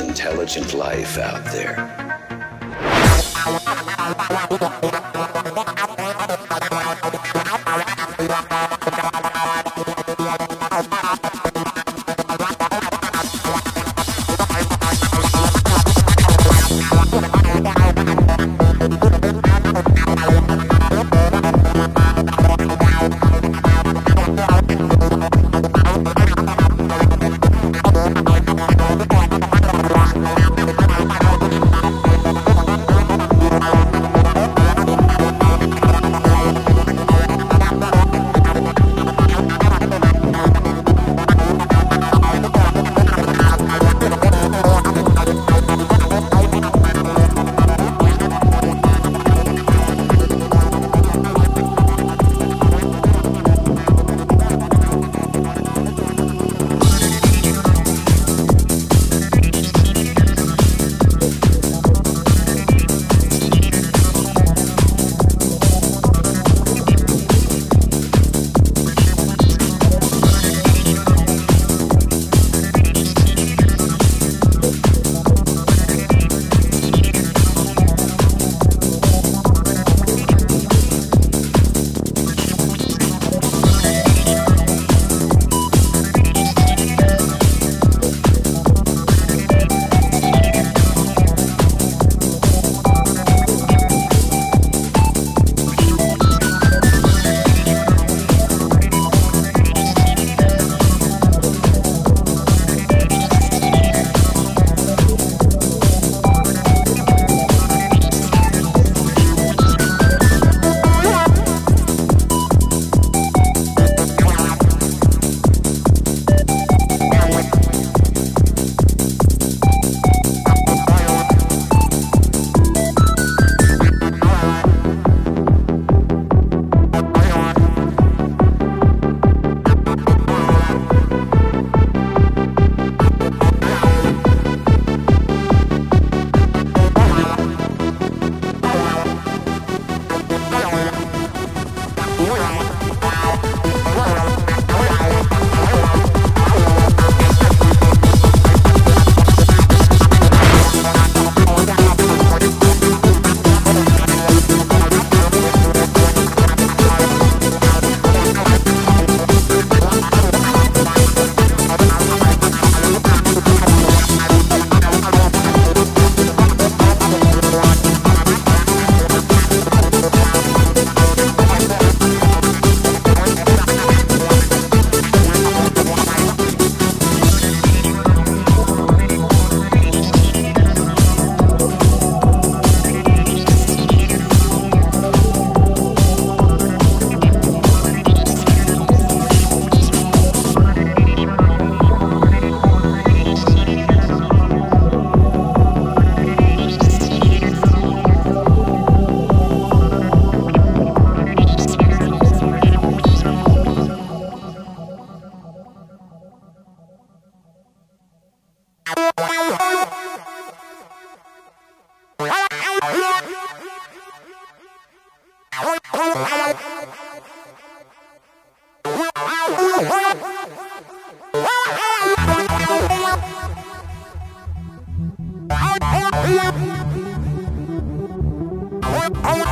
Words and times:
intelligent 0.00 0.74
life 0.74 1.18
out 1.18 1.44
there. 1.52 2.04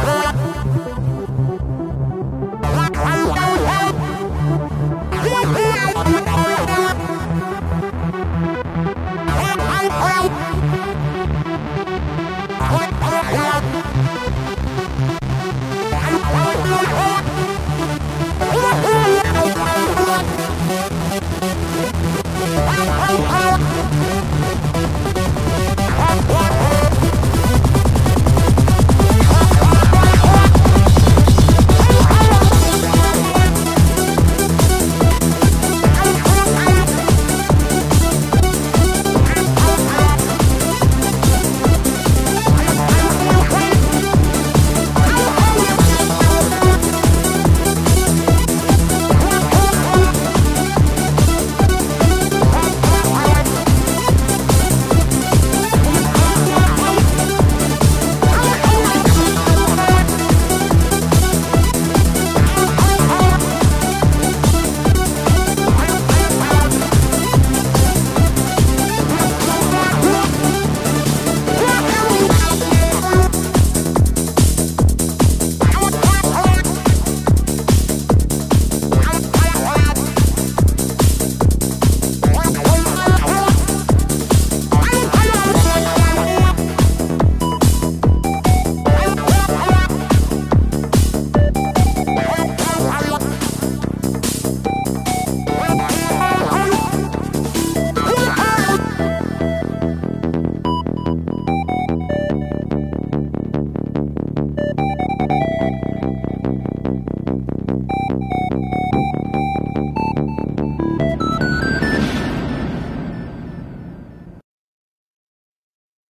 Bye. 0.03 0.92